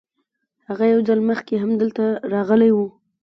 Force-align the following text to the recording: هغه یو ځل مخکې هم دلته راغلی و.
هغه 0.69 0.85
یو 0.93 0.99
ځل 1.07 1.19
مخکې 1.29 1.55
هم 1.61 1.71
دلته 1.81 2.03
راغلی 2.33 2.71
و. 2.73 2.77